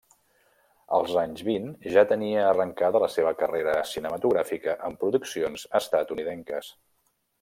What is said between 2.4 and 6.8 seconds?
arrencada la seva carrera cinematogràfica en produccions estatunidenques.